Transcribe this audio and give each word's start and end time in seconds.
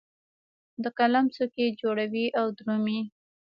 د 0.83 0.85
قلم 0.97 1.25
څوکې 1.35 1.65
جوړوي 1.79 2.25
او 2.39 2.45
درومې 2.57 3.01